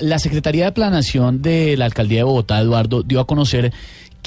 La 0.00 0.20
Secretaría 0.20 0.66
de 0.66 0.70
Planación 0.70 1.42
de 1.42 1.76
la 1.76 1.84
Alcaldía 1.84 2.18
de 2.18 2.22
Bogotá, 2.22 2.60
Eduardo, 2.60 3.02
dio 3.02 3.18
a 3.18 3.26
conocer 3.26 3.72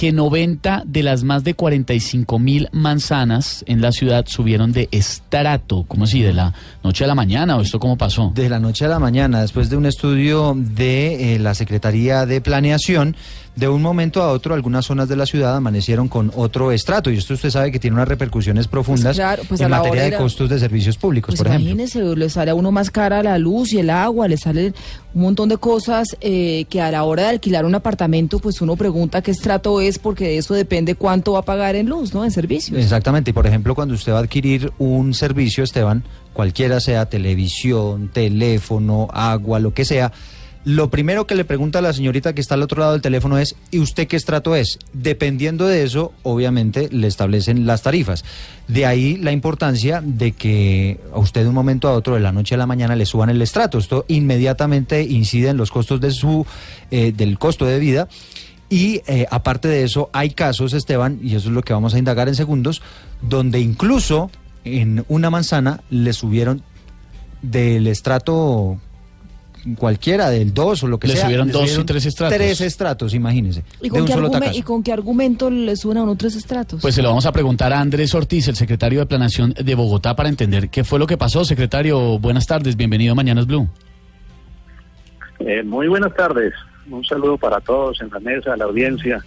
que 0.01 0.11
90 0.11 0.81
de 0.87 1.03
las 1.03 1.23
más 1.23 1.43
de 1.43 1.53
45 1.53 2.39
mil 2.39 2.69
manzanas 2.71 3.63
en 3.67 3.81
la 3.81 3.91
ciudad 3.91 4.25
subieron 4.25 4.71
de 4.71 4.89
estrato. 4.91 5.85
¿Cómo 5.87 6.05
así? 6.05 6.23
¿De 6.23 6.33
la 6.33 6.55
noche 6.83 7.03
a 7.03 7.07
la 7.07 7.13
mañana 7.13 7.55
o 7.55 7.61
esto 7.61 7.79
cómo 7.79 7.99
pasó? 7.99 8.31
De 8.33 8.49
la 8.49 8.59
noche 8.59 8.85
a 8.85 8.87
la 8.87 8.97
mañana, 8.97 9.41
después 9.41 9.69
de 9.69 9.77
un 9.77 9.85
estudio 9.85 10.55
de 10.57 11.35
eh, 11.35 11.39
la 11.39 11.53
Secretaría 11.53 12.25
de 12.25 12.41
Planeación, 12.41 13.15
de 13.55 13.67
un 13.67 13.81
momento 13.81 14.21
a 14.21 14.31
otro 14.31 14.53
algunas 14.53 14.85
zonas 14.85 15.09
de 15.09 15.17
la 15.17 15.25
ciudad 15.25 15.55
amanecieron 15.55 16.07
con 16.07 16.31
otro 16.35 16.71
estrato 16.71 17.11
y 17.11 17.17
esto 17.17 17.33
usted 17.33 17.49
sabe 17.49 17.71
que 17.71 17.79
tiene 17.79 17.95
unas 17.95 18.07
repercusiones 18.07 18.67
profundas 18.67 19.17
claro, 19.17 19.43
pues 19.47 19.59
en 19.59 19.69
materia 19.69 20.03
de 20.03 20.15
costos 20.15 20.49
de 20.49 20.57
servicios 20.57 20.97
públicos, 20.97 21.33
Pues 21.33 21.39
por 21.39 21.47
ejemplo. 21.47 21.69
imagínese, 21.69 22.15
le 22.15 22.29
sale 22.29 22.51
a 22.51 22.55
uno 22.55 22.71
más 22.71 22.89
cara 22.89 23.21
la 23.21 23.37
luz 23.37 23.73
y 23.73 23.79
el 23.79 23.89
agua, 23.89 24.29
le 24.29 24.37
sale 24.37 24.73
un 25.13 25.21
montón 25.21 25.49
de 25.49 25.57
cosas 25.57 26.15
eh, 26.21 26.65
que 26.69 26.79
a 26.79 26.91
la 26.91 27.03
hora 27.03 27.23
de 27.23 27.29
alquilar 27.29 27.65
un 27.65 27.75
apartamento, 27.75 28.39
pues 28.39 28.61
uno 28.61 28.77
pregunta 28.77 29.21
qué 29.21 29.31
estrato 29.31 29.81
es, 29.81 29.90
porque 29.99 30.25
de 30.25 30.37
eso 30.37 30.53
depende 30.53 30.95
cuánto 30.95 31.33
va 31.33 31.39
a 31.39 31.45
pagar 31.45 31.75
en 31.75 31.87
luz, 31.87 32.13
¿no? 32.13 32.23
En 32.23 32.31
servicios. 32.31 32.77
Exactamente, 32.77 33.33
por 33.33 33.47
ejemplo, 33.47 33.75
cuando 33.75 33.93
usted 33.93 34.13
va 34.13 34.17
a 34.17 34.21
adquirir 34.21 34.71
un 34.77 35.13
servicio, 35.13 35.63
Esteban, 35.63 36.03
cualquiera 36.33 36.79
sea 36.79 37.07
televisión, 37.07 38.09
teléfono, 38.09 39.07
agua, 39.11 39.59
lo 39.59 39.73
que 39.73 39.85
sea, 39.85 40.11
lo 40.63 40.91
primero 40.91 41.25
que 41.25 41.33
le 41.33 41.43
pregunta 41.43 41.79
a 41.79 41.81
la 41.81 41.91
señorita 41.91 42.35
que 42.35 42.41
está 42.41 42.53
al 42.53 42.61
otro 42.61 42.79
lado 42.79 42.91
del 42.91 43.01
teléfono 43.01 43.39
es, 43.39 43.55
¿y 43.71 43.79
usted 43.79 44.07
qué 44.07 44.15
estrato 44.15 44.55
es? 44.55 44.77
Dependiendo 44.93 45.65
de 45.65 45.83
eso, 45.83 46.13
obviamente, 46.21 46.87
le 46.91 47.07
establecen 47.07 47.65
las 47.65 47.81
tarifas. 47.81 48.23
De 48.67 48.85
ahí 48.85 49.17
la 49.17 49.31
importancia 49.31 50.03
de 50.05 50.33
que 50.33 50.99
a 51.13 51.17
usted 51.17 51.41
de 51.41 51.47
un 51.47 51.55
momento 51.55 51.87
a 51.87 51.93
otro, 51.93 52.13
de 52.13 52.19
la 52.19 52.31
noche 52.31 52.53
a 52.53 52.59
la 52.59 52.67
mañana, 52.67 52.95
le 52.95 53.07
suban 53.07 53.31
el 53.31 53.41
estrato. 53.41 53.79
Esto 53.79 54.05
inmediatamente 54.07 55.01
incide 55.01 55.49
en 55.49 55.57
los 55.57 55.71
costos 55.71 55.99
de 55.99 56.11
su, 56.11 56.45
eh, 56.91 57.11
del 57.11 57.39
costo 57.39 57.65
de 57.65 57.79
vida. 57.79 58.07
Y 58.71 59.01
eh, 59.05 59.27
aparte 59.29 59.67
de 59.67 59.83
eso, 59.83 60.09
hay 60.13 60.29
casos, 60.29 60.71
Esteban, 60.71 61.19
y 61.21 61.35
eso 61.35 61.49
es 61.49 61.53
lo 61.53 61.61
que 61.61 61.73
vamos 61.73 61.93
a 61.93 61.99
indagar 61.99 62.29
en 62.29 62.35
segundos, 62.35 62.81
donde 63.21 63.59
incluso 63.59 64.31
en 64.63 65.03
una 65.09 65.29
manzana 65.29 65.81
le 65.89 66.13
subieron 66.13 66.63
del 67.41 67.85
estrato 67.87 68.79
cualquiera, 69.77 70.29
del 70.29 70.53
2 70.53 70.83
o 70.83 70.87
lo 70.87 70.99
que 70.99 71.07
Le 71.09 71.15
sea. 71.15 71.23
subieron 71.25 71.51
dos 71.51 71.77
y 71.77 71.83
tres 71.83 72.05
estratos. 72.05 72.37
Tres 72.37 72.61
estratos, 72.61 73.13
imagínese. 73.13 73.63
¿Y 73.81 73.83
de 73.83 73.89
con, 73.89 74.01
un 74.01 74.07
qué 74.07 74.13
solo 74.13 74.27
argume- 74.29 74.39
tacazo. 74.39 74.57
¿Y 74.57 74.61
con 74.61 74.83
qué 74.83 74.93
argumento 74.93 75.49
le 75.49 75.75
suben 75.75 75.97
a 75.97 76.03
uno 76.03 76.15
tres 76.15 76.35
estratos? 76.37 76.81
Pues 76.81 76.95
se 76.95 77.01
lo 77.01 77.09
vamos 77.09 77.25
a 77.25 77.31
preguntar 77.33 77.73
a 77.73 77.79
Andrés 77.81 78.15
Ortiz, 78.15 78.47
el 78.47 78.55
secretario 78.55 79.01
de 79.01 79.05
Planación 79.05 79.53
de 79.53 79.75
Bogotá, 79.75 80.15
para 80.15 80.29
entender 80.29 80.69
qué 80.69 80.83
fue 80.85 80.97
lo 80.97 81.07
que 81.07 81.17
pasó. 81.17 81.43
Secretario, 81.43 82.17
buenas 82.19 82.47
tardes, 82.47 82.77
bienvenido 82.77 83.11
a 83.11 83.15
Mañanas 83.15 83.45
Blue. 83.47 83.67
Eh, 85.39 85.61
muy 85.63 85.87
buenas 85.89 86.13
tardes. 86.15 86.53
Un 86.89 87.03
saludo 87.03 87.37
para 87.37 87.59
todos 87.59 88.01
en 88.01 88.09
la 88.09 88.19
mesa, 88.19 88.55
la 88.57 88.65
audiencia. 88.65 89.23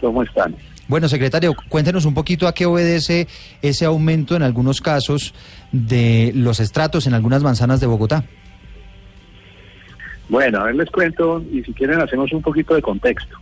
¿Cómo 0.00 0.22
están? 0.22 0.54
Bueno, 0.86 1.08
secretario, 1.08 1.54
cuéntenos 1.68 2.06
un 2.06 2.14
poquito 2.14 2.48
a 2.48 2.54
qué 2.54 2.64
obedece 2.64 3.28
ese 3.60 3.84
aumento 3.84 4.36
en 4.36 4.42
algunos 4.42 4.80
casos 4.80 5.34
de 5.70 6.32
los 6.34 6.60
estratos 6.60 7.06
en 7.06 7.14
algunas 7.14 7.42
manzanas 7.42 7.80
de 7.80 7.86
Bogotá. 7.86 8.24
Bueno, 10.30 10.60
a 10.60 10.64
ver, 10.64 10.76
les 10.76 10.90
cuento 10.90 11.42
y 11.52 11.62
si 11.62 11.72
quieren 11.72 12.00
hacemos 12.00 12.32
un 12.32 12.42
poquito 12.42 12.74
de 12.74 12.82
contexto. 12.82 13.36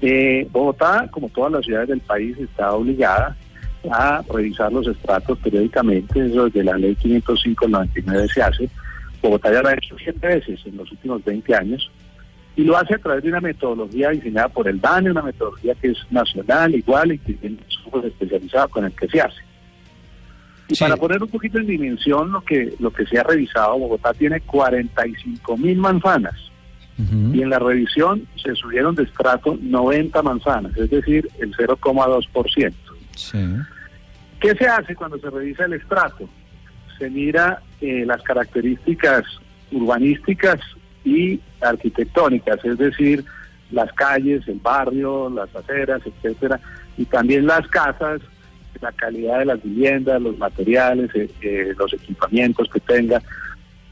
Eh, 0.00 0.46
Bogotá, 0.50 1.08
como 1.10 1.28
todas 1.28 1.52
las 1.52 1.64
ciudades 1.64 1.88
del 1.88 2.00
país, 2.00 2.36
está 2.38 2.72
obligada 2.72 3.36
a 3.90 4.22
revisar 4.32 4.72
los 4.72 4.86
estratos 4.86 5.38
periódicamente, 5.38 6.26
eso 6.26 6.46
desde 6.46 6.64
la 6.64 6.76
ley 6.76 6.96
505-99 6.96 8.32
se 8.32 8.42
hace. 8.42 8.70
Bogotá 9.22 9.52
ya 9.52 9.62
lo 9.62 9.68
ha 9.68 9.74
hecho 9.74 9.96
siete 9.98 10.26
veces 10.26 10.60
en 10.64 10.76
los 10.76 10.90
últimos 10.90 11.24
20 11.24 11.54
años 11.54 11.90
y 12.56 12.64
lo 12.64 12.76
hace 12.76 12.94
a 12.94 12.98
través 12.98 13.22
de 13.22 13.28
una 13.28 13.40
metodología 13.40 14.10
diseñada 14.10 14.48
por 14.48 14.66
el 14.66 14.80
DANE, 14.80 15.10
una 15.10 15.22
metodología 15.22 15.74
que 15.74 15.88
es 15.88 15.98
nacional, 16.10 16.74
igual 16.74 17.12
y 17.12 17.18
que 17.18 17.34
tiene 17.34 17.58
un 17.92 18.04
especializado 18.04 18.68
con 18.68 18.84
el 18.86 18.92
que 18.92 19.06
se 19.08 19.20
hace. 19.20 19.36
Y 20.68 20.74
Sí. 20.74 20.82
para 20.82 20.96
poner 20.96 21.22
un 21.22 21.28
poquito 21.28 21.58
en 21.58 21.66
dimensión 21.66 22.32
lo 22.32 22.40
que 22.40 22.74
lo 22.80 22.90
que 22.90 23.06
se 23.06 23.18
ha 23.18 23.22
revisado, 23.22 23.78
Bogotá 23.78 24.12
tiene 24.14 24.40
45 24.40 25.56
mil 25.56 25.78
manzanas 25.78 26.34
y 27.34 27.42
en 27.42 27.50
la 27.50 27.58
revisión 27.58 28.26
se 28.42 28.54
subieron 28.54 28.94
de 28.94 29.02
estrato 29.02 29.58
90 29.60 30.22
manzanas, 30.22 30.74
es 30.78 30.88
decir, 30.88 31.28
el 31.38 31.54
0,2%. 31.54 32.72
Sí. 33.14 33.38
¿Qué 34.40 34.54
se 34.54 34.66
hace 34.66 34.96
cuando 34.96 35.18
se 35.18 35.28
revisa 35.28 35.66
el 35.66 35.74
estrato? 35.74 36.26
Se 36.98 37.10
mira 37.10 37.60
eh, 37.82 38.04
las 38.06 38.22
características 38.22 39.24
urbanísticas 39.72 40.58
y 41.06 41.40
arquitectónicas, 41.60 42.62
es 42.64 42.76
decir, 42.76 43.24
las 43.70 43.92
calles, 43.92 44.46
el 44.48 44.58
barrio, 44.58 45.30
las 45.30 45.54
aceras, 45.54 46.02
etcétera, 46.04 46.60
y 46.98 47.04
también 47.04 47.46
las 47.46 47.66
casas, 47.68 48.20
la 48.80 48.92
calidad 48.92 49.38
de 49.38 49.44
las 49.46 49.62
viviendas, 49.62 50.20
los 50.20 50.36
materiales, 50.36 51.10
eh, 51.14 51.30
eh, 51.40 51.74
los 51.78 51.92
equipamientos 51.94 52.68
que 52.68 52.80
tenga. 52.80 53.22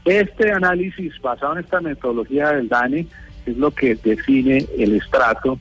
Este 0.03 0.51
análisis 0.51 1.19
basado 1.21 1.53
en 1.53 1.59
esta 1.59 1.81
metodología 1.81 2.49
del 2.49 2.67
DANE 2.67 3.07
es 3.45 3.57
lo 3.57 3.71
que 3.71 3.95
define 3.95 4.67
el 4.77 4.95
estrato 4.95 5.59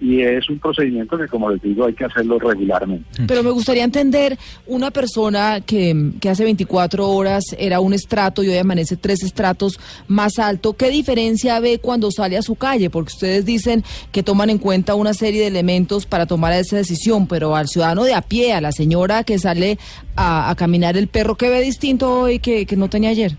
y 0.00 0.20
es 0.20 0.48
un 0.50 0.58
procedimiento 0.58 1.16
que, 1.16 1.28
como 1.28 1.50
les 1.50 1.62
digo, 1.62 1.86
hay 1.86 1.94
que 1.94 2.04
hacerlo 2.04 2.38
regularmente. 2.38 3.24
Pero 3.26 3.42
me 3.42 3.50
gustaría 3.50 3.84
entender 3.84 4.36
una 4.66 4.90
persona 4.90 5.60
que, 5.60 6.12
que 6.20 6.28
hace 6.28 6.44
24 6.44 7.08
horas 7.08 7.44
era 7.58 7.80
un 7.80 7.94
estrato 7.94 8.42
y 8.42 8.48
hoy 8.48 8.58
amanece 8.58 8.96
tres 8.96 9.22
estratos 9.22 9.78
más 10.08 10.38
alto. 10.38 10.74
¿Qué 10.74 10.90
diferencia 10.90 11.60
ve 11.60 11.78
cuando 11.78 12.10
sale 12.10 12.36
a 12.36 12.42
su 12.42 12.56
calle? 12.56 12.90
Porque 12.90 13.12
ustedes 13.12 13.44
dicen 13.44 13.84
que 14.12 14.22
toman 14.22 14.50
en 14.50 14.58
cuenta 14.58 14.94
una 14.94 15.14
serie 15.14 15.42
de 15.42 15.46
elementos 15.46 16.06
para 16.06 16.26
tomar 16.26 16.52
esa 16.52 16.76
decisión, 16.76 17.26
pero 17.26 17.54
al 17.56 17.68
ciudadano 17.68 18.04
de 18.04 18.14
a 18.14 18.22
pie, 18.22 18.52
a 18.52 18.60
la 18.60 18.72
señora 18.72 19.24
que 19.24 19.38
sale 19.38 19.78
a, 20.16 20.50
a 20.50 20.54
caminar 20.56 20.96
el 20.96 21.08
perro, 21.08 21.36
¿qué 21.36 21.48
ve 21.48 21.60
distinto 21.60 22.20
hoy 22.20 22.40
que, 22.40 22.66
que 22.66 22.76
no 22.76 22.90
tenía 22.90 23.10
ayer? 23.10 23.36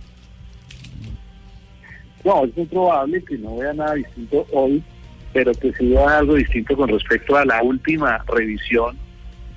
No, 2.26 2.44
es 2.44 2.58
muy 2.58 2.66
probable 2.66 3.24
que 3.24 3.38
no 3.38 3.58
vea 3.58 3.72
nada 3.74 3.94
distinto 3.94 4.48
hoy, 4.52 4.84
pero 5.35 5.51
que 5.51 5.73
sí 5.73 5.90
vea 5.90 6.19
algo 6.19 6.35
distinto 6.35 6.78
con 6.78 6.88
respecto 6.88 7.35
a 7.35 7.44
la 7.44 7.62
última 7.62 8.23
revisión 8.25 8.96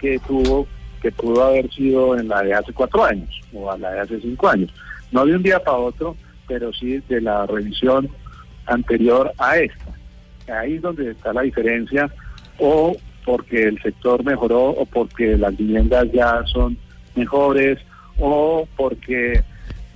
que 0.01 0.19
tuvo, 0.27 0.67
que 1.01 1.13
pudo 1.13 1.45
haber 1.45 1.71
sido 1.71 2.19
en 2.19 2.27
la 2.27 2.43
de 2.43 2.53
hace 2.53 2.73
cuatro 2.73 3.05
años 3.05 3.29
o 3.53 3.71
a 3.71 3.79
la 3.79 3.93
de 3.93 4.01
hace 4.01 4.21
cinco 4.21 4.49
años. 4.49 4.75
No 5.13 5.25
de 5.25 5.37
un 5.37 5.43
día 5.45 5.63
para 5.63 5.77
otro, 5.77 6.17
pero 6.49 6.73
sí 6.73 7.01
de 7.09 7.21
la 7.21 7.47
revisión 7.47 8.09
anterior 8.67 9.33
a 9.39 9.57
esta. 9.57 9.85
Ahí 10.61 10.75
es 10.75 10.83
donde 10.83 11.13
está 11.13 11.33
la 11.33 11.43
diferencia, 11.43 12.13
o 12.59 12.97
porque 13.25 13.69
el 13.69 13.81
sector 13.81 14.25
mejoró, 14.25 14.71
o 14.71 14.85
porque 14.85 15.39
las 15.39 15.57
viviendas 15.57 16.11
ya 16.11 16.43
son 16.47 16.77
mejores, 17.15 17.79
o 18.19 18.67
porque 18.77 19.45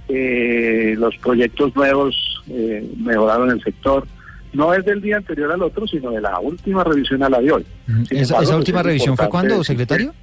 eh, 0.09 0.94
los 0.97 1.16
proyectos 1.16 1.75
nuevos 1.75 2.41
eh, 2.48 2.88
mejoraron 2.98 3.50
el 3.50 3.60
sector. 3.65 4.06
No 4.53 4.75
es 4.75 4.85
del 4.85 5.01
día 5.01 5.17
anterior 5.17 5.51
al 5.53 5.63
otro, 5.63 5.87
sino 5.87 6.11
de 6.11 6.21
la 6.21 6.39
última 6.39 6.85
revisión 6.85 7.23
a 7.23 7.29
la 7.31 7.41
de 7.41 7.53
hoy. 7.53 7.67
¿Esa, 8.11 8.35
embargo, 8.35 8.43
esa 8.43 8.57
última 8.57 8.83
revisión 8.83 9.17
fue 9.17 9.29
cuándo, 9.29 9.65
secretario? 9.65 10.15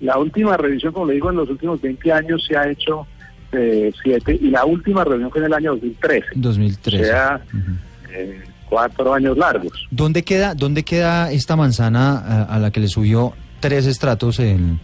La 0.00 0.18
última 0.18 0.56
revisión, 0.56 0.92
como 0.92 1.06
le 1.06 1.14
digo, 1.14 1.30
en 1.30 1.36
los 1.36 1.48
últimos 1.48 1.80
20 1.80 2.12
años 2.12 2.44
se 2.46 2.56
ha 2.56 2.68
hecho 2.68 3.06
eh, 3.52 3.92
siete, 4.02 4.38
y 4.40 4.48
la 4.50 4.64
última 4.64 5.04
revisión 5.04 5.30
fue 5.30 5.40
en 5.40 5.46
el 5.46 5.54
año 5.54 5.70
2013. 5.72 6.26
2013. 6.36 7.02
O 7.02 7.06
sea, 7.06 7.40
Ujú. 7.48 7.72
eh, 8.12 8.42
cuatro 8.68 9.12
años 9.14 9.36
largos. 9.36 9.86
¿Dónde 9.90 10.22
queda, 10.22 10.54
¿Dónde 10.54 10.84
queda 10.84 11.30
esta 11.32 11.56
manzana 11.56 12.18
a, 12.18 12.42
a 12.44 12.58
la 12.58 12.70
que 12.70 12.80
le 12.80 12.88
subió 12.88 13.34
tres 13.60 13.86
estratos 13.86 14.38
en 14.40 14.78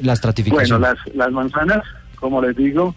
la 0.00 0.12
estratificación? 0.14 0.80
Bueno, 0.80 0.94
las, 1.06 1.14
las 1.14 1.30
manzanas, 1.32 1.82
como 2.16 2.40
les 2.42 2.56
digo, 2.56 2.94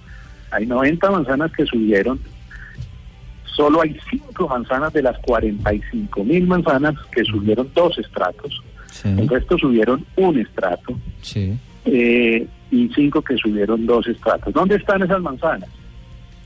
hay 0.51 0.65
90 0.65 1.11
manzanas 1.11 1.51
que 1.51 1.65
subieron. 1.65 2.19
Solo 3.57 3.81
hay 3.81 3.97
cinco 4.07 4.47
manzanas 4.47 4.93
de 4.93 5.01
las 5.01 5.17
45 5.17 6.23
mil 6.23 6.45
manzanas 6.45 6.93
que 7.11 7.23
subieron 7.23 7.67
dos 7.73 7.97
estratos. 7.97 8.61
Sí, 8.91 9.09
El 9.09 9.27
resto 9.27 9.57
subieron 9.57 10.05
un 10.15 10.39
estrato 10.39 10.95
sí. 11.21 11.57
eh, 11.85 12.47
y 12.69 12.89
cinco 12.93 13.23
que 13.23 13.35
subieron 13.35 13.87
dos 13.87 14.05
estratos. 14.05 14.53
¿Dónde 14.53 14.75
están 14.75 15.01
esas 15.01 15.19
manzanas? 15.21 15.69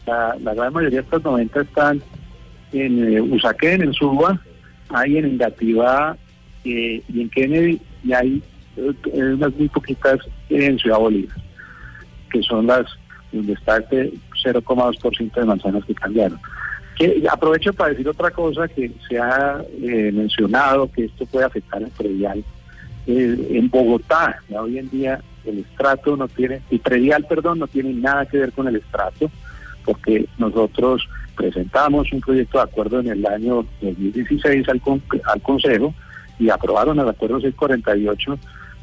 La, 0.08 0.38
la 0.42 0.54
gran 0.54 0.72
mayoría 0.72 1.00
de 1.00 1.04
estas 1.04 1.22
90 1.22 1.62
están 1.62 2.02
en 2.72 3.14
eh, 3.14 3.20
Usaquén, 3.20 3.82
en 3.82 3.94
Suba, 3.94 4.40
hay 4.88 5.18
en 5.18 5.26
Engativá 5.26 6.16
eh, 6.64 7.04
y 7.14 7.22
en 7.22 7.30
Kennedy 7.30 7.82
y 8.06 8.14
hay 8.14 8.42
unas 9.14 9.54
muy 9.58 9.68
poquitas 9.68 10.20
en 10.50 10.80
Ciudad 10.80 10.98
Bolívar, 10.98 11.36
que 12.32 12.42
son 12.42 12.68
las 12.68 12.86
donde 13.34 13.52
está 13.52 13.80
este 13.80 14.14
0,2% 14.46 15.34
de 15.34 15.46
manzanas 15.46 15.84
que 15.84 15.94
cambiaron. 15.94 16.40
Aprovecho 17.30 17.74
para 17.74 17.92
decir 17.92 18.08
otra 18.08 18.32
cosa 18.32 18.68
que 18.68 18.92
se 19.08 19.18
ha 19.18 19.64
eh, 19.82 20.12
mencionado, 20.14 20.92
que 20.92 21.06
esto 21.06 21.26
puede 21.26 21.46
afectar 21.46 21.82
el 21.82 21.90
predial. 21.90 22.44
Eh, 23.08 23.48
en 23.52 23.70
Bogotá, 23.70 24.40
hoy 24.50 24.78
en 24.78 24.90
día, 24.90 25.20
el 25.46 25.60
estrato 25.60 26.16
no 26.16 26.28
tiene, 26.28 26.62
el 26.70 26.80
predial, 26.80 27.26
perdón, 27.26 27.60
no 27.60 27.68
tiene 27.68 27.94
nada 27.94 28.26
que 28.26 28.38
ver 28.38 28.52
con 28.52 28.68
el 28.68 28.76
estrato, 28.76 29.32
porque 29.84 30.28
nosotros 30.38 31.08
presentamos 31.36 32.12
un 32.14 32.22
proyecto 32.22 32.60
de 32.60 32.64
acuerdo 32.66 33.00
en 33.00 33.08
el 33.08 33.26
año 33.26 33.66
2016 33.82 34.70
al, 34.70 34.82
al 35.24 35.42
Consejo 35.42 35.94
y 36.38 36.50
aprobaron 36.50 37.00
el 37.00 37.10
acuerdo 37.10 37.40
648, 37.42 38.38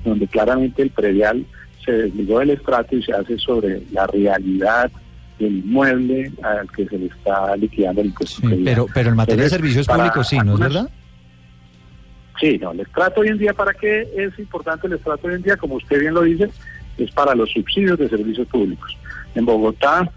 donde 0.04 0.26
claramente 0.26 0.82
el 0.82 0.90
predial 0.90 1.44
se 1.84 1.92
desligó 1.92 2.40
del 2.40 2.50
estrato 2.50 2.96
y 2.96 3.02
se 3.02 3.12
hace 3.12 3.38
sobre 3.38 3.82
la 3.92 4.06
realidad 4.06 4.90
del 5.38 5.58
inmueble 5.58 6.32
al 6.42 6.70
que 6.70 6.86
se 6.86 6.98
le 6.98 7.06
está 7.06 7.56
liquidando 7.56 8.00
el 8.00 8.08
impuesto. 8.08 8.42
pero, 8.64 8.86
pero 8.92 9.10
en 9.10 9.16
materia 9.16 9.44
de 9.44 9.50
servicios 9.50 9.86
públicos 9.86 10.28
sí, 10.28 10.38
¿no 10.38 10.54
es 10.54 10.60
verdad? 10.60 10.90
Sí, 12.40 12.58
no, 12.58 12.70
el 12.72 12.80
estrato 12.80 13.20
hoy 13.20 13.28
en 13.28 13.38
día, 13.38 13.52
¿para 13.52 13.74
qué 13.74 14.08
es 14.16 14.38
importante 14.38 14.86
el 14.86 14.92
estrato 14.94 15.26
hoy 15.26 15.34
en 15.34 15.42
día? 15.42 15.56
Como 15.56 15.74
usted 15.74 16.00
bien 16.00 16.14
lo 16.14 16.22
dice, 16.22 16.50
es 16.96 17.10
para 17.10 17.34
los 17.34 17.50
subsidios 17.50 17.98
de 17.98 18.08
servicios 18.08 18.46
públicos. 18.48 18.96
En 19.34 19.44
Bogotá, 19.44 20.10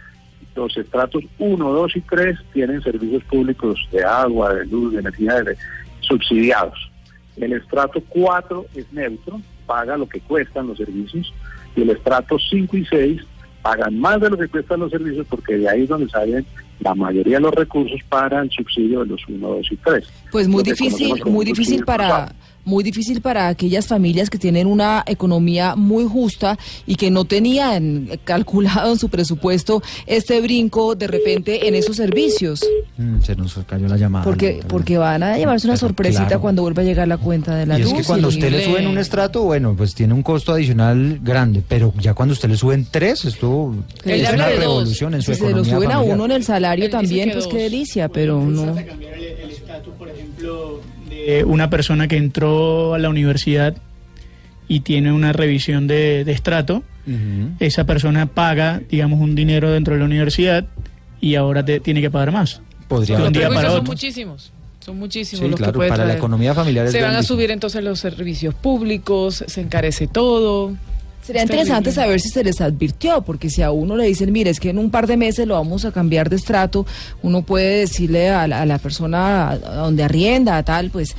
los 0.55 0.75
estratos 0.77 1.23
1, 1.39 1.71
2 1.71 1.95
y 1.95 2.01
3 2.01 2.39
tienen 2.53 2.81
servicios 2.81 3.23
públicos 3.23 3.79
de 3.91 4.03
agua, 4.03 4.53
de 4.53 4.65
luz, 4.65 4.93
de 4.93 4.99
energía 4.99 5.43
subsidiados. 6.01 6.91
El 7.37 7.53
estrato 7.53 8.03
4 8.09 8.65
es 8.75 8.91
neutro, 8.91 9.41
paga 9.65 9.97
lo 9.97 10.07
que 10.07 10.19
cuestan 10.19 10.67
los 10.67 10.77
servicios, 10.77 11.33
y 11.75 11.81
el 11.81 11.91
estrato 11.91 12.37
5 12.37 12.77
y 12.77 12.85
6 12.85 13.21
pagan 13.61 13.99
más 13.99 14.19
de 14.19 14.29
lo 14.29 14.37
que 14.37 14.47
cuestan 14.47 14.79
los 14.81 14.91
servicios 14.91 15.25
porque 15.29 15.57
de 15.57 15.69
ahí 15.69 15.83
es 15.83 15.89
donde 15.89 16.09
salen 16.09 16.45
la 16.79 16.95
mayoría 16.95 17.37
de 17.37 17.41
los 17.41 17.53
recursos 17.53 17.99
para 18.09 18.41
el 18.41 18.49
subsidio 18.49 19.01
de 19.01 19.07
los 19.07 19.21
1, 19.27 19.47
2 19.47 19.71
y 19.71 19.75
3. 19.77 20.07
Pues 20.31 20.47
muy 20.47 20.63
difícil, 20.63 21.23
muy 21.25 21.45
difícil 21.45 21.83
para 21.85 22.33
muy 22.65 22.83
difícil 22.83 23.21
para 23.21 23.47
aquellas 23.47 23.87
familias 23.87 24.29
que 24.29 24.37
tienen 24.37 24.67
una 24.67 25.03
economía 25.05 25.75
muy 25.75 26.05
justa 26.05 26.57
y 26.85 26.95
que 26.95 27.11
no 27.11 27.25
tenían 27.25 28.09
calculado 28.23 28.91
en 28.93 28.99
su 28.99 29.09
presupuesto 29.09 29.81
este 30.05 30.41
brinco 30.41 30.95
de 30.95 31.07
repente 31.07 31.67
en 31.67 31.75
esos 31.75 31.97
servicios. 31.97 32.61
Mm, 32.97 33.21
se 33.21 33.35
nos 33.35 33.53
cayó 33.67 33.87
la 33.87 33.97
llamada. 33.97 34.23
Porque, 34.23 34.61
porque 34.67 34.97
van 34.97 35.23
a 35.23 35.37
llevarse 35.37 35.67
una 35.67 35.77
sorpresita 35.77 36.39
cuando 36.39 36.61
vuelva 36.61 36.81
a 36.81 36.85
llegar 36.85 37.07
la 37.07 37.17
cuenta 37.17 37.55
de 37.55 37.65
la 37.65 37.79
y 37.79 37.83
luz. 37.83 37.91
Es 37.93 37.97
que 37.99 38.03
cuando 38.03 38.27
usted 38.27 38.51
le 38.51 38.65
sube 38.65 38.79
en 38.79 38.87
un 38.87 38.97
estrato, 38.97 39.43
bueno, 39.43 39.75
pues 39.75 39.95
tiene 39.95 40.13
un 40.13 40.23
costo 40.23 40.53
adicional 40.53 41.19
grande, 41.21 41.63
pero 41.67 41.93
ya 41.99 42.13
cuando 42.13 42.33
usted 42.33 42.49
le 42.49 42.57
sube 42.57 42.75
en 42.75 42.85
tres, 42.85 43.25
esto 43.25 43.73
es 44.05 44.33
una 44.33 44.47
revolución 44.47 45.13
en 45.15 45.21
su 45.21 45.33
si 45.33 45.37
economía 45.37 45.63
se 45.63 45.69
lo 45.69 45.77
suben 45.77 45.89
familiar. 45.91 46.11
a 46.11 46.15
uno 46.15 46.25
en 46.25 46.31
el 46.31 46.43
salario 46.43 46.89
también, 46.89 47.31
pues 47.31 47.47
qué 47.47 47.57
delicia, 47.57 48.09
pero 48.09 48.41
no. 48.41 48.77
El 48.77 49.51
estatus, 49.51 49.93
por 49.95 50.09
ejemplo, 50.09 50.81
de 51.11 51.43
una 51.45 51.69
persona 51.69 52.07
que 52.07 52.17
entró 52.17 52.93
a 52.93 52.97
la 52.99 53.09
universidad 53.09 53.75
y 54.67 54.79
tiene 54.79 55.11
una 55.11 55.33
revisión 55.33 55.85
de, 55.87 56.23
de 56.23 56.31
estrato, 56.31 56.83
esa 57.59 57.83
persona 57.85 58.25
paga, 58.27 58.81
digamos, 58.89 59.19
un 59.19 59.35
dinero 59.35 59.69
dentro 59.71 59.93
de 59.95 59.99
la 59.99 60.05
universidad 60.05 60.65
y 61.19 61.35
ahora 61.35 61.63
te- 61.65 61.79
tiene 61.81 61.99
que 61.99 62.09
pagar 62.09 62.31
más. 62.31 62.61
Podría 62.87 63.17
un 63.17 63.33
día 63.33 63.49
son 63.49 63.83
muchísimos. 63.83 64.51
Son 64.79 64.97
muchísimos 64.97 65.43
Sí, 65.45 65.49
los 65.49 65.57
claro, 65.57 65.73
que 65.73 65.77
puede 65.77 65.89
para 65.89 66.05
la 66.05 66.13
economía 66.15 66.53
familiar 66.55 66.85
es 66.87 66.91
Se 66.91 67.01
van 67.01 67.15
a 67.15 67.21
subir 67.23 67.51
entonces 67.51 67.83
los 67.83 67.99
servicios 67.99 68.55
públicos, 68.55 69.43
se 69.45 69.61
encarece 69.61 70.07
todo. 70.07 70.75
Sería 71.21 71.43
Es 71.43 71.49
interesante 71.49 71.91
saber 71.91 72.19
si 72.19 72.29
se 72.29 72.43
les 72.43 72.61
advirtió, 72.61 73.21
porque 73.21 73.49
si 73.49 73.61
a 73.61 73.71
uno 73.71 73.95
le 73.95 74.05
dicen, 74.05 74.31
mire, 74.31 74.49
es 74.49 74.59
que 74.59 74.69
en 74.69 74.79
un 74.79 74.89
par 74.89 75.05
de 75.07 75.17
meses 75.17 75.47
lo 75.47 75.53
vamos 75.53 75.85
a 75.85 75.91
cambiar 75.91 76.29
de 76.29 76.35
estrato, 76.35 76.85
uno 77.21 77.43
puede 77.43 77.79
decirle 77.81 78.29
a 78.29 78.47
la, 78.47 78.61
a 78.61 78.65
la 78.65 78.79
persona 78.79 79.51
a 79.51 79.57
donde 79.57 80.03
arrienda, 80.03 80.57
a 80.57 80.63
tal, 80.63 80.89
pues 80.89 81.15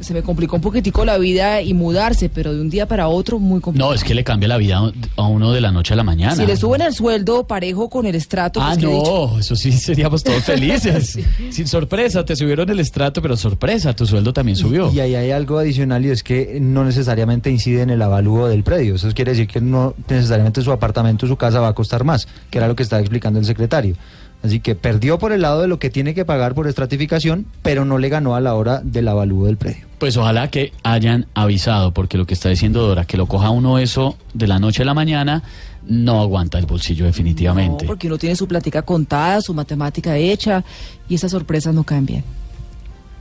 se 0.00 0.12
me 0.14 0.22
complicó 0.22 0.56
un 0.56 0.62
poquitico 0.62 1.04
la 1.04 1.18
vida 1.18 1.62
y 1.62 1.74
mudarse, 1.74 2.28
pero 2.28 2.54
de 2.54 2.60
un 2.60 2.70
día 2.70 2.86
para 2.86 3.08
otro 3.08 3.38
muy 3.38 3.60
complicado. 3.60 3.90
No, 3.90 3.94
es 3.94 4.04
que 4.04 4.14
le 4.14 4.24
cambia 4.24 4.48
la 4.48 4.56
vida 4.56 4.80
a 5.16 5.22
uno 5.26 5.52
de 5.52 5.60
la 5.60 5.72
noche 5.72 5.94
a 5.94 5.96
la 5.96 6.04
mañana. 6.04 6.36
Si 6.36 6.46
le 6.46 6.56
suben 6.56 6.82
el 6.82 6.92
sueldo 6.94 7.46
parejo 7.46 7.88
con 7.88 8.06
el 8.06 8.14
estrato, 8.14 8.60
Ah, 8.60 8.68
pues, 8.74 8.78
¿qué 8.78 8.86
he 8.86 8.94
dicho? 8.98 9.28
no, 9.32 9.38
eso 9.38 9.56
sí 9.56 9.72
seríamos 9.72 10.22
todos 10.22 10.42
felices. 10.44 11.18
Sin 11.50 11.66
sorpresa, 11.66 12.24
te 12.24 12.36
subieron 12.36 12.68
el 12.70 12.80
estrato, 12.80 13.22
pero 13.22 13.36
sorpresa, 13.36 13.94
tu 13.94 14.06
sueldo 14.06 14.32
también 14.32 14.56
subió. 14.56 14.92
Y 14.92 15.00
ahí 15.00 15.14
hay 15.14 15.30
algo 15.30 15.58
adicional 15.58 16.04
y 16.04 16.10
es 16.10 16.22
que 16.22 16.58
no 16.60 16.84
necesariamente 16.84 17.50
incide 17.50 17.82
en 17.82 17.90
el 17.90 18.02
avalúo 18.02 18.48
del 18.48 18.62
predio. 18.62 18.94
Eso 18.96 19.08
quiere 19.14 19.32
decir 19.32 19.46
que 19.48 19.60
no 19.60 19.94
necesariamente 20.08 20.62
su 20.62 20.72
apartamento, 20.72 21.26
su 21.26 21.36
casa 21.36 21.60
va 21.60 21.68
a 21.68 21.74
costar 21.74 22.04
más, 22.04 22.28
que 22.50 22.58
era 22.58 22.68
lo 22.68 22.76
que 22.76 22.82
estaba 22.82 23.00
explicando 23.00 23.38
el 23.40 23.46
secretario. 23.46 23.94
Así 24.42 24.60
que 24.60 24.74
perdió 24.74 25.18
por 25.18 25.32
el 25.32 25.42
lado 25.42 25.62
de 25.62 25.68
lo 25.68 25.78
que 25.78 25.90
tiene 25.90 26.14
que 26.14 26.24
pagar 26.24 26.54
por 26.54 26.68
estratificación, 26.68 27.46
pero 27.62 27.84
no 27.84 27.98
le 27.98 28.08
ganó 28.08 28.36
a 28.36 28.40
la 28.40 28.54
hora 28.54 28.80
del 28.84 29.08
avalúo 29.08 29.46
del 29.46 29.56
predio. 29.56 29.86
Pues 29.98 30.16
ojalá 30.16 30.48
que 30.48 30.72
hayan 30.84 31.26
avisado, 31.34 31.92
porque 31.92 32.16
lo 32.16 32.24
que 32.24 32.34
está 32.34 32.48
diciendo 32.48 32.86
Dora, 32.86 33.04
que 33.04 33.16
lo 33.16 33.26
coja 33.26 33.50
uno 33.50 33.78
eso 33.78 34.16
de 34.34 34.46
la 34.46 34.60
noche 34.60 34.82
a 34.82 34.86
la 34.86 34.94
mañana, 34.94 35.42
no 35.88 36.20
aguanta 36.20 36.58
el 36.58 36.66
bolsillo 36.66 37.04
definitivamente. 37.06 37.84
No, 37.84 37.88
porque 37.88 38.06
uno 38.06 38.16
tiene 38.16 38.36
su 38.36 38.46
plática 38.46 38.82
contada, 38.82 39.40
su 39.40 39.54
matemática 39.54 40.16
hecha, 40.16 40.62
y 41.08 41.16
esas 41.16 41.32
sorpresas 41.32 41.74
no 41.74 41.82
caen 41.82 42.06
bien. 42.06 42.24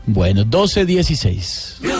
Bueno, 0.06 0.46
12-16. 0.46 1.97